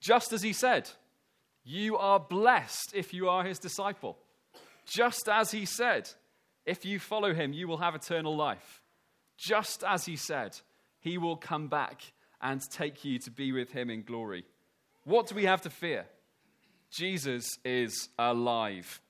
Just 0.00 0.32
as 0.32 0.42
he 0.42 0.52
said, 0.52 0.90
you 1.64 1.96
are 1.96 2.20
blessed 2.20 2.92
if 2.94 3.12
you 3.12 3.28
are 3.28 3.44
his 3.44 3.58
disciple. 3.58 4.18
Just 4.86 5.28
as 5.28 5.50
he 5.50 5.64
said, 5.64 6.10
if 6.66 6.84
you 6.84 6.98
follow 6.98 7.34
him, 7.34 7.52
you 7.52 7.68
will 7.68 7.78
have 7.78 7.94
eternal 7.94 8.36
life. 8.36 8.82
Just 9.36 9.84
as 9.84 10.04
he 10.04 10.16
said, 10.16 10.58
he 11.00 11.18
will 11.18 11.36
come 11.36 11.68
back 11.68 12.12
and 12.42 12.60
take 12.70 13.04
you 13.04 13.18
to 13.18 13.30
be 13.30 13.52
with 13.52 13.72
him 13.72 13.90
in 13.90 14.02
glory. 14.02 14.44
What 15.04 15.26
do 15.26 15.34
we 15.34 15.44
have 15.44 15.62
to 15.62 15.70
fear? 15.70 16.06
Jesus 16.90 17.58
is 17.64 18.08
alive. 18.18 19.00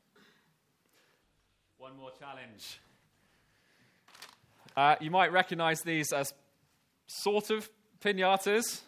One 1.79 1.97
more 1.97 2.11
challenge. 2.19 2.79
Uh, 4.77 4.97
you 5.01 5.11
might 5.11 5.33
recognize 5.33 5.81
these 5.81 6.13
as 6.13 6.35
sort 7.07 7.51
of 7.51 7.69
pinatas. 8.01 8.83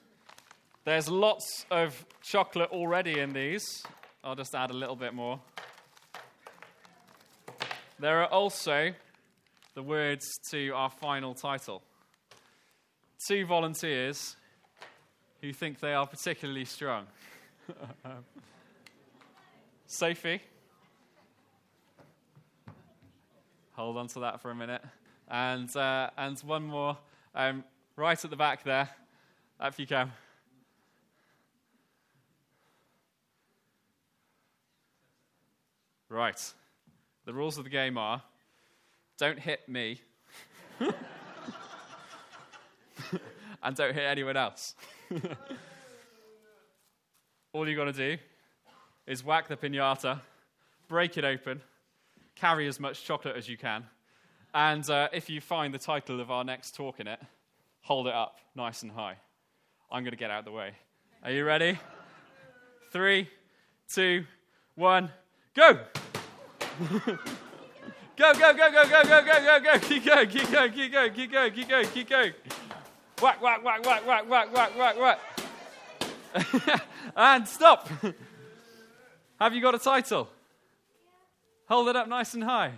There's 0.84 1.08
lots 1.08 1.64
of 1.70 2.04
chocolate 2.22 2.70
already 2.70 3.18
in 3.18 3.32
these. 3.32 3.82
I'll 4.22 4.36
just 4.36 4.54
add 4.54 4.70
a 4.70 4.74
little 4.74 4.96
bit 4.96 5.14
more. 5.14 5.40
There 7.98 8.20
are 8.20 8.26
also 8.26 8.92
the 9.74 9.82
words 9.82 10.26
to 10.50 10.70
our 10.70 10.90
final 10.90 11.34
title. 11.34 11.82
Two 13.26 13.46
volunteers 13.46 14.36
who 15.40 15.52
think 15.52 15.80
they 15.80 15.94
are 15.94 16.06
particularly 16.06 16.66
strong. 16.66 17.06
Sophie, 19.92 20.40
hold 23.72 23.98
on 23.98 24.06
to 24.06 24.20
that 24.20 24.40
for 24.40 24.50
a 24.50 24.54
minute. 24.54 24.80
And, 25.28 25.76
uh, 25.76 26.08
and 26.16 26.40
one 26.40 26.64
more 26.64 26.96
um, 27.34 27.62
right 27.94 28.24
at 28.24 28.30
the 28.30 28.36
back 28.36 28.64
there, 28.64 28.88
if 29.60 29.78
you 29.78 29.86
can. 29.86 30.10
Right. 36.08 36.40
The 37.26 37.34
rules 37.34 37.58
of 37.58 37.64
the 37.64 37.70
game 37.70 37.98
are 37.98 38.22
don't 39.18 39.38
hit 39.38 39.68
me, 39.68 40.00
and 43.62 43.76
don't 43.76 43.92
hit 43.92 44.04
anyone 44.04 44.38
else. 44.38 44.74
All 47.52 47.68
you've 47.68 47.76
got 47.76 47.84
to 47.84 47.92
do 47.92 48.16
is 49.06 49.24
whack 49.24 49.48
the 49.48 49.56
pinata, 49.56 50.20
break 50.88 51.16
it 51.18 51.24
open, 51.24 51.60
carry 52.34 52.68
as 52.68 52.78
much 52.78 53.04
chocolate 53.04 53.36
as 53.36 53.48
you 53.48 53.56
can, 53.56 53.84
and 54.54 54.88
uh, 54.90 55.08
if 55.12 55.30
you 55.30 55.40
find 55.40 55.72
the 55.72 55.78
title 55.78 56.20
of 56.20 56.30
our 56.30 56.44
next 56.44 56.74
talk 56.74 57.00
in 57.00 57.06
it, 57.06 57.20
hold 57.80 58.06
it 58.06 58.14
up 58.14 58.38
nice 58.54 58.82
and 58.82 58.92
high. 58.92 59.16
I'm 59.90 60.02
going 60.02 60.12
to 60.12 60.16
get 60.16 60.30
out 60.30 60.40
of 60.40 60.44
the 60.44 60.52
way. 60.52 60.72
Are 61.22 61.30
you 61.30 61.44
ready? 61.44 61.78
Three, 62.90 63.28
two, 63.88 64.24
one, 64.74 65.10
go! 65.54 65.72
go, 68.16 68.32
go, 68.34 68.34
go, 68.34 68.54
go, 68.54 68.70
go, 68.70 69.02
go, 69.04 69.24
go, 69.24 69.24
go, 69.24 69.60
go. 69.60 69.78
Keep 69.78 70.04
going, 70.04 70.28
keep 70.28 70.50
going, 70.50 70.72
keep 70.72 70.92
going, 70.92 71.12
keep 71.14 71.32
going, 71.32 71.52
keep 71.52 71.68
going, 71.68 71.88
keep 71.88 72.08
going. 72.08 72.32
Whack, 73.22 73.40
whack, 73.40 73.64
whack, 73.64 73.86
whack, 73.86 74.06
whack, 74.06 74.28
whack, 74.28 74.52
whack, 74.52 74.76
whack, 74.76 75.18
whack. 76.34 76.82
and 77.16 77.48
stop. 77.48 77.88
Have 79.42 79.54
you 79.54 79.60
got 79.60 79.74
a 79.74 79.78
title? 79.80 80.28
Hold 81.66 81.88
it 81.88 81.96
up 81.96 82.06
nice 82.06 82.34
and 82.34 82.44
high. 82.44 82.74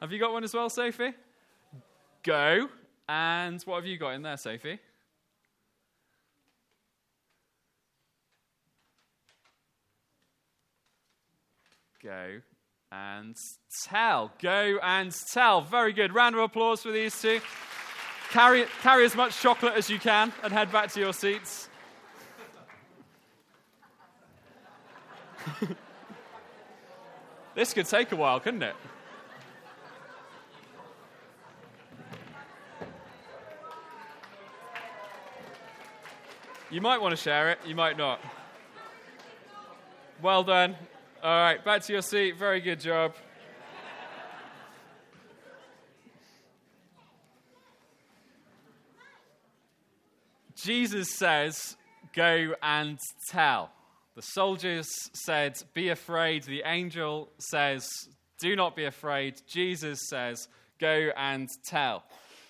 Have 0.00 0.12
you 0.12 0.20
got 0.20 0.32
one 0.32 0.44
as 0.44 0.54
well, 0.54 0.70
Sophie? 0.70 1.12
Go. 2.22 2.68
And 3.08 3.60
what 3.64 3.78
have 3.78 3.86
you 3.86 3.98
got 3.98 4.10
in 4.10 4.22
there, 4.22 4.36
Sophie? 4.36 4.78
Go 12.00 12.42
and 12.92 13.36
tell. 13.82 14.30
Go 14.40 14.78
and 14.84 15.12
tell. 15.32 15.62
Very 15.62 15.92
good. 15.92 16.14
Round 16.14 16.36
of 16.36 16.42
applause 16.42 16.82
for 16.82 16.92
these 16.92 17.20
two. 17.20 17.40
Carry, 18.30 18.66
carry 18.82 19.04
as 19.04 19.16
much 19.16 19.40
chocolate 19.40 19.74
as 19.74 19.90
you 19.90 19.98
can 19.98 20.32
and 20.44 20.52
head 20.52 20.70
back 20.70 20.92
to 20.92 21.00
your 21.00 21.12
seats. 21.12 21.68
this 27.54 27.72
could 27.74 27.86
take 27.86 28.12
a 28.12 28.16
while, 28.16 28.40
couldn't 28.40 28.62
it? 28.62 28.74
You 36.70 36.80
might 36.80 37.00
want 37.02 37.12
to 37.12 37.22
share 37.22 37.50
it, 37.50 37.58
you 37.66 37.74
might 37.74 37.98
not. 37.98 38.18
Well 40.22 40.42
done. 40.42 40.76
All 41.22 41.30
right, 41.30 41.62
back 41.64 41.82
to 41.82 41.92
your 41.92 42.02
seat. 42.02 42.38
Very 42.38 42.60
good 42.60 42.80
job. 42.80 43.14
Jesus 50.56 51.10
says, 51.10 51.76
Go 52.14 52.54
and 52.62 52.98
tell. 53.28 53.70
The 54.14 54.22
soldiers 54.22 54.88
said, 55.14 55.54
Be 55.72 55.88
afraid. 55.88 56.44
The 56.44 56.62
angel 56.66 57.30
says, 57.38 57.88
Do 58.40 58.54
not 58.56 58.76
be 58.76 58.84
afraid. 58.84 59.40
Jesus 59.46 60.00
says, 60.08 60.48
Go 60.78 61.10
and 61.16 61.48
tell. 61.64 62.04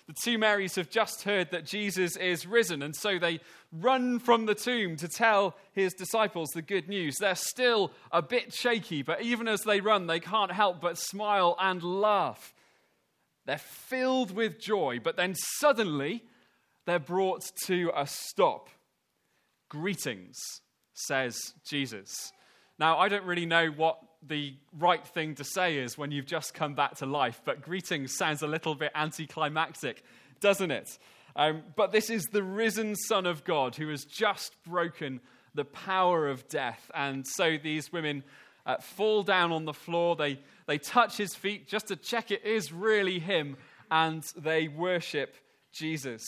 The 0.07 0.13
two 0.13 0.37
Marys 0.37 0.75
have 0.75 0.89
just 0.89 1.23
heard 1.23 1.51
that 1.51 1.65
Jesus 1.65 2.17
is 2.17 2.45
risen, 2.45 2.81
and 2.81 2.93
so 2.93 3.17
they 3.17 3.39
run 3.71 4.19
from 4.19 4.45
the 4.45 4.55
tomb 4.55 4.97
to 4.97 5.07
tell 5.07 5.55
his 5.71 5.93
disciples 5.93 6.49
the 6.49 6.61
good 6.61 6.89
news. 6.89 7.15
They're 7.19 7.35
still 7.35 7.91
a 8.11 8.21
bit 8.21 8.53
shaky, 8.53 9.01
but 9.01 9.21
even 9.21 9.47
as 9.47 9.61
they 9.61 9.79
run, 9.79 10.07
they 10.07 10.19
can't 10.19 10.51
help 10.51 10.81
but 10.81 10.97
smile 10.97 11.55
and 11.57 11.81
laugh. 11.81 12.53
They're 13.45 13.57
filled 13.57 14.35
with 14.35 14.59
joy, 14.59 14.99
but 15.01 15.15
then 15.15 15.35
suddenly 15.35 16.23
they're 16.85 16.99
brought 16.99 17.43
to 17.65 17.91
a 17.95 18.05
stop. 18.05 18.69
Greetings, 19.69 20.37
says 20.93 21.53
Jesus. 21.65 22.31
Now, 22.79 22.97
I 22.97 23.09
don't 23.09 23.25
really 23.25 23.45
know 23.45 23.67
what 23.67 23.99
the 24.25 24.55
right 24.77 25.05
thing 25.05 25.35
to 25.35 25.43
say 25.43 25.77
is 25.77 25.97
when 25.97 26.11
you've 26.11 26.25
just 26.25 26.53
come 26.53 26.75
back 26.75 26.95
to 26.95 27.05
life, 27.05 27.41
but 27.45 27.61
greetings 27.61 28.15
sounds 28.15 28.41
a 28.41 28.47
little 28.47 28.75
bit 28.75 28.91
anticlimactic, 28.95 30.03
doesn't 30.39 30.71
it? 30.71 30.97
Um, 31.35 31.63
but 31.75 31.91
this 31.91 32.09
is 32.09 32.23
the 32.25 32.43
risen 32.43 32.95
Son 32.95 33.25
of 33.25 33.43
God 33.43 33.75
who 33.75 33.89
has 33.89 34.05
just 34.05 34.55
broken 34.63 35.19
the 35.55 35.65
power 35.65 36.27
of 36.27 36.47
death. 36.47 36.89
And 36.93 37.27
so 37.27 37.57
these 37.61 37.91
women 37.91 38.23
uh, 38.65 38.77
fall 38.77 39.23
down 39.23 39.51
on 39.51 39.65
the 39.65 39.73
floor, 39.73 40.15
they, 40.15 40.39
they 40.67 40.77
touch 40.77 41.17
his 41.17 41.35
feet 41.35 41.67
just 41.67 41.87
to 41.87 41.95
check 41.95 42.31
it 42.31 42.45
is 42.45 42.71
really 42.71 43.19
him, 43.19 43.57
and 43.91 44.23
they 44.37 44.67
worship 44.67 45.35
Jesus 45.71 46.23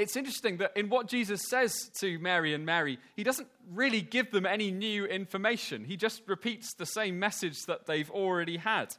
it's 0.00 0.16
interesting 0.16 0.56
that 0.58 0.76
in 0.76 0.88
what 0.88 1.06
Jesus 1.06 1.42
says 1.48 1.90
to 2.00 2.18
Mary 2.18 2.54
and 2.54 2.64
Mary, 2.64 2.98
he 3.14 3.22
doesn't 3.22 3.48
really 3.70 4.00
give 4.00 4.30
them 4.30 4.46
any 4.46 4.70
new 4.70 5.04
information. 5.04 5.84
He 5.84 5.96
just 5.96 6.22
repeats 6.26 6.74
the 6.74 6.86
same 6.86 7.18
message 7.18 7.56
that 7.66 7.86
they've 7.86 8.10
already 8.10 8.56
had. 8.56 8.94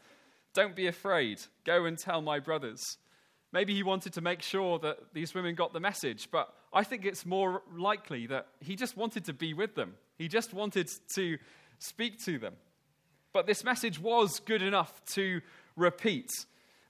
Don't 0.53 0.75
be 0.75 0.87
afraid. 0.87 1.41
Go 1.65 1.85
and 1.85 1.97
tell 1.97 2.21
my 2.21 2.39
brothers. 2.39 2.97
Maybe 3.51 3.73
he 3.73 3.83
wanted 3.83 4.13
to 4.13 4.21
make 4.21 4.41
sure 4.41 4.79
that 4.79 5.13
these 5.13 5.33
women 5.33 5.55
got 5.55 5.73
the 5.73 5.79
message, 5.79 6.29
but 6.31 6.53
I 6.71 6.83
think 6.83 7.05
it's 7.05 7.25
more 7.25 7.63
likely 7.75 8.27
that 8.27 8.47
he 8.59 8.75
just 8.75 8.95
wanted 8.95 9.25
to 9.25 9.33
be 9.33 9.53
with 9.53 9.75
them. 9.75 9.95
He 10.17 10.27
just 10.27 10.53
wanted 10.53 10.87
to 11.15 11.37
speak 11.79 12.23
to 12.25 12.37
them. 12.37 12.53
But 13.33 13.47
this 13.47 13.63
message 13.63 13.99
was 13.99 14.39
good 14.39 14.61
enough 14.61 15.01
to 15.13 15.41
repeat. 15.75 16.29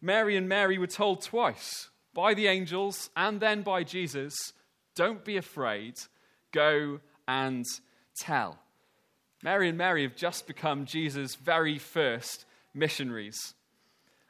Mary 0.01 0.35
and 0.35 0.49
Mary 0.49 0.77
were 0.77 0.87
told 0.87 1.21
twice 1.21 1.90
by 2.13 2.33
the 2.33 2.47
angels 2.47 3.09
and 3.15 3.39
then 3.39 3.61
by 3.61 3.83
Jesus, 3.83 4.53
don't 4.95 5.23
be 5.23 5.37
afraid, 5.37 5.95
go 6.51 6.99
and 7.27 7.65
tell. 8.17 8.59
Mary 9.43 9.69
and 9.69 9.77
Mary 9.77 10.03
have 10.03 10.15
just 10.15 10.45
become 10.45 10.85
Jesus' 10.85 11.35
very 11.35 11.77
first 11.77 12.45
missionaries. 12.73 13.53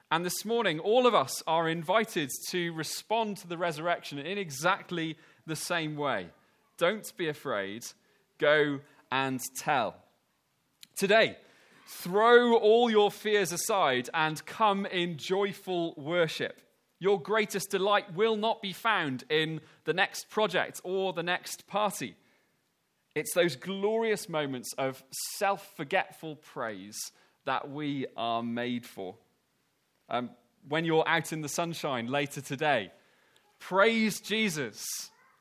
And 0.10 0.26
this 0.26 0.46
morning, 0.46 0.80
all 0.80 1.08
of 1.08 1.16
us 1.16 1.42
are 1.48 1.70
invited 1.70 2.30
to 2.50 2.74
respond 2.74 3.38
to 3.38 3.48
the 3.48 3.58
resurrection 3.58 4.20
in 4.20 4.38
exactly 4.38 5.18
the 5.46 5.56
same 5.56 5.96
way. 5.96 6.28
Don't 6.78 7.12
be 7.18 7.30
afraid, 7.30 7.86
go 8.38 8.80
and 9.12 9.40
tell. 9.56 9.96
Today, 10.96 11.38
throw 11.88 12.58
all 12.58 12.90
your 12.90 13.12
fears 13.12 13.52
aside 13.52 14.10
and 14.14 14.46
come 14.46 14.86
in 14.86 15.18
joyful 15.18 15.94
worship. 15.96 16.62
Your 17.02 17.20
greatest 17.20 17.72
delight 17.72 18.14
will 18.14 18.36
not 18.36 18.62
be 18.62 18.74
found 18.74 19.24
in 19.28 19.62
the 19.86 19.94
next 19.94 20.30
project 20.30 20.82
or 20.84 21.14
the 21.14 21.24
next 21.24 21.66
party. 21.66 22.16
It's 23.16 23.34
those 23.34 23.56
glorious 23.56 24.30
moments 24.30 24.72
of 24.78 25.04
self 25.40 25.68
forgetful 25.76 26.36
praise 26.36 27.12
that 27.46 27.72
we 27.72 28.06
are 28.16 28.44
made 28.44 28.86
for. 28.86 29.16
Um, 30.10 30.30
when 30.70 30.86
you're 30.86 31.08
out 31.08 31.34
in 31.34 31.42
the 31.42 31.50
sunshine 31.50 32.06
later 32.06 32.40
today, 32.40 32.92
praise 33.58 34.22
Jesus, 34.22 34.86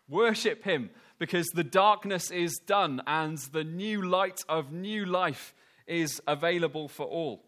worship 0.09 0.65
Him, 0.65 0.89
because 1.19 1.47
the 1.49 1.63
darkness 1.63 2.31
is 2.31 2.59
done 2.67 3.03
and 3.07 3.37
the 3.53 3.65
new 3.65 4.01
light 4.01 4.41
of 4.49 4.73
new 4.73 5.05
life 5.05 5.55
is 5.87 6.23
available 6.27 6.89
for 6.89 7.05
all. 7.05 7.45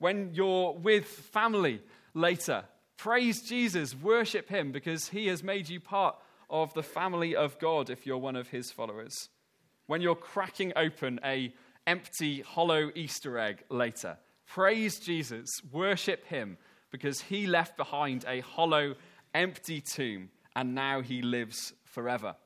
When 0.00 0.34
you're 0.34 0.72
with 0.72 1.06
family 1.06 1.80
later, 2.12 2.64
Praise 3.02 3.42
Jesus, 3.42 3.96
worship 3.96 4.48
him 4.48 4.70
because 4.70 5.08
he 5.08 5.26
has 5.26 5.42
made 5.42 5.68
you 5.68 5.80
part 5.80 6.14
of 6.48 6.72
the 6.72 6.84
family 6.84 7.34
of 7.34 7.58
God 7.58 7.90
if 7.90 8.06
you're 8.06 8.16
one 8.16 8.36
of 8.36 8.50
his 8.50 8.70
followers. 8.70 9.28
When 9.88 10.00
you're 10.00 10.14
cracking 10.14 10.72
open 10.76 11.18
a 11.24 11.52
empty 11.84 12.42
hollow 12.42 12.92
Easter 12.94 13.40
egg 13.40 13.64
later, 13.70 14.18
praise 14.46 15.00
Jesus, 15.00 15.48
worship 15.72 16.24
him 16.26 16.58
because 16.92 17.20
he 17.22 17.48
left 17.48 17.76
behind 17.76 18.24
a 18.28 18.38
hollow 18.38 18.94
empty 19.34 19.80
tomb 19.80 20.30
and 20.54 20.72
now 20.72 21.00
he 21.00 21.22
lives 21.22 21.72
forever. 21.82 22.36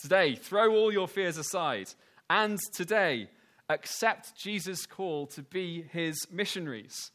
Today, 0.00 0.34
throw 0.34 0.74
all 0.74 0.92
your 0.92 1.06
fears 1.06 1.38
aside 1.38 1.90
and 2.28 2.58
today 2.74 3.30
accept 3.68 4.36
Jesus' 4.36 4.84
call 4.84 5.28
to 5.28 5.42
be 5.42 5.82
his 5.92 6.26
missionaries 6.28 7.12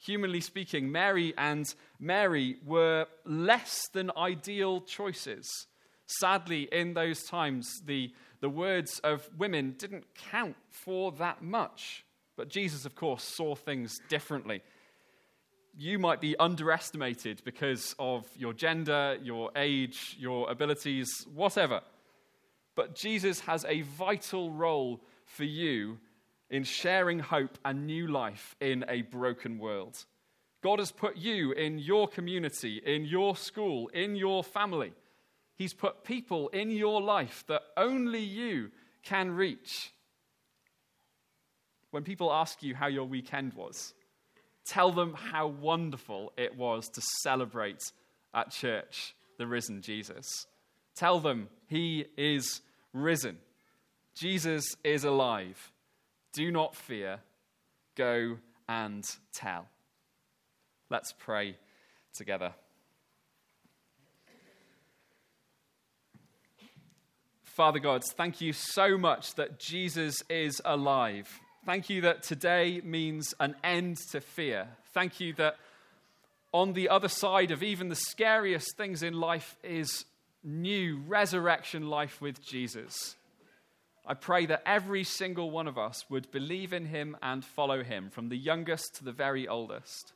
Humanly 0.00 0.40
speaking, 0.40 0.90
Mary 0.90 1.34
and 1.36 1.72
Mary 1.98 2.56
were 2.64 3.06
less 3.26 3.86
than 3.88 4.10
ideal 4.16 4.80
choices. 4.80 5.66
Sadly, 6.06 6.68
in 6.72 6.94
those 6.94 7.22
times, 7.24 7.82
the, 7.84 8.10
the 8.40 8.48
words 8.48 8.98
of 9.00 9.28
women 9.36 9.74
didn't 9.78 10.06
count 10.30 10.56
for 10.70 11.12
that 11.12 11.42
much. 11.42 12.06
But 12.34 12.48
Jesus, 12.48 12.86
of 12.86 12.94
course, 12.94 13.22
saw 13.22 13.54
things 13.54 13.98
differently. 14.08 14.62
You 15.76 15.98
might 15.98 16.22
be 16.22 16.34
underestimated 16.38 17.42
because 17.44 17.94
of 17.98 18.26
your 18.34 18.54
gender, 18.54 19.18
your 19.22 19.50
age, 19.54 20.16
your 20.18 20.50
abilities, 20.50 21.26
whatever. 21.34 21.82
But 22.74 22.94
Jesus 22.94 23.40
has 23.40 23.66
a 23.66 23.82
vital 23.82 24.50
role 24.50 25.02
for 25.26 25.44
you 25.44 25.98
in 26.50 26.64
sharing 26.64 27.18
hope 27.18 27.58
and 27.64 27.86
new 27.86 28.06
life 28.06 28.56
in 28.60 28.84
a 28.88 29.02
broken 29.02 29.58
world. 29.58 30.04
God 30.62 30.78
has 30.78 30.92
put 30.92 31.16
you 31.16 31.52
in 31.52 31.78
your 31.78 32.08
community, 32.08 32.82
in 32.84 33.04
your 33.04 33.36
school, 33.36 33.88
in 33.88 34.16
your 34.16 34.44
family. 34.44 34.92
He's 35.56 35.72
put 35.72 36.04
people 36.04 36.48
in 36.48 36.70
your 36.70 37.00
life 37.00 37.44
that 37.48 37.62
only 37.76 38.20
you 38.20 38.70
can 39.02 39.30
reach. 39.30 39.92
When 41.90 42.02
people 42.02 42.32
ask 42.32 42.62
you 42.62 42.74
how 42.74 42.86
your 42.88 43.04
weekend 43.04 43.54
was, 43.54 43.94
tell 44.64 44.92
them 44.92 45.14
how 45.14 45.48
wonderful 45.48 46.32
it 46.36 46.56
was 46.56 46.88
to 46.90 47.00
celebrate 47.22 47.92
at 48.34 48.50
church 48.50 49.14
the 49.38 49.46
risen 49.46 49.82
Jesus. 49.82 50.46
Tell 50.94 51.20
them 51.20 51.48
he 51.66 52.04
is 52.16 52.60
risen. 52.92 53.38
Jesus 54.14 54.76
is 54.84 55.04
alive. 55.04 55.72
Do 56.32 56.50
not 56.50 56.74
fear. 56.76 57.20
Go 57.96 58.38
and 58.68 59.04
tell. 59.32 59.66
Let's 60.88 61.12
pray 61.12 61.56
together. 62.14 62.52
Father 67.42 67.78
God, 67.78 68.04
thank 68.04 68.40
you 68.40 68.52
so 68.52 68.96
much 68.96 69.34
that 69.34 69.58
Jesus 69.58 70.22
is 70.30 70.62
alive. 70.64 71.28
Thank 71.66 71.90
you 71.90 72.00
that 72.02 72.22
today 72.22 72.80
means 72.82 73.34
an 73.38 73.54
end 73.62 73.98
to 74.12 74.20
fear. 74.20 74.68
Thank 74.94 75.20
you 75.20 75.34
that 75.34 75.56
on 76.52 76.72
the 76.72 76.88
other 76.88 77.08
side 77.08 77.50
of 77.50 77.62
even 77.62 77.88
the 77.88 77.96
scariest 77.96 78.76
things 78.76 79.02
in 79.02 79.14
life 79.14 79.56
is 79.62 80.04
new 80.42 81.00
resurrection 81.06 81.88
life 81.88 82.20
with 82.20 82.42
Jesus. 82.42 83.16
I 84.06 84.14
pray 84.14 84.46
that 84.46 84.62
every 84.66 85.04
single 85.04 85.50
one 85.50 85.68
of 85.68 85.78
us 85.78 86.04
would 86.08 86.30
believe 86.30 86.72
in 86.72 86.86
him 86.86 87.16
and 87.22 87.44
follow 87.44 87.82
him, 87.82 88.10
from 88.10 88.28
the 88.28 88.36
youngest 88.36 88.96
to 88.96 89.04
the 89.04 89.12
very 89.12 89.46
oldest. 89.46 90.12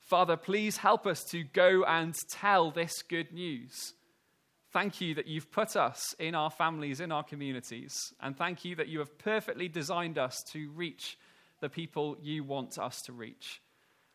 Father, 0.00 0.36
please 0.36 0.78
help 0.78 1.06
us 1.06 1.24
to 1.30 1.42
go 1.42 1.84
and 1.84 2.14
tell 2.30 2.70
this 2.70 3.02
good 3.02 3.32
news. 3.32 3.94
Thank 4.72 5.00
you 5.00 5.14
that 5.14 5.26
you've 5.26 5.50
put 5.50 5.76
us 5.76 6.14
in 6.18 6.34
our 6.34 6.50
families, 6.50 7.00
in 7.00 7.10
our 7.10 7.22
communities, 7.22 8.12
and 8.20 8.36
thank 8.36 8.64
you 8.64 8.76
that 8.76 8.88
you 8.88 8.98
have 8.98 9.18
perfectly 9.18 9.68
designed 9.68 10.18
us 10.18 10.42
to 10.52 10.70
reach 10.70 11.18
the 11.60 11.68
people 11.68 12.16
you 12.20 12.44
want 12.44 12.78
us 12.78 13.00
to 13.02 13.12
reach. 13.12 13.62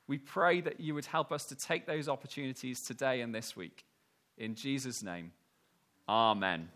We 0.07 0.17
pray 0.17 0.61
that 0.61 0.79
you 0.79 0.93
would 0.93 1.05
help 1.05 1.31
us 1.31 1.45
to 1.45 1.55
take 1.55 1.87
those 1.87 2.09
opportunities 2.09 2.81
today 2.81 3.21
and 3.21 3.33
this 3.33 3.55
week. 3.55 3.85
In 4.37 4.55
Jesus' 4.55 5.01
name, 5.01 5.31
amen. 6.07 6.69